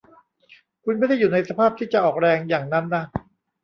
[0.83, 3.03] คุณไม่ได้อยู่ในสภาพที่จะออกแรงอย่างนั้นนะ